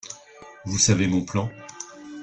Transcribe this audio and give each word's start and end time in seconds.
Vous 0.65 0.79
savez 0.79 1.05
mon 1.07 1.21
plan. 1.23 1.47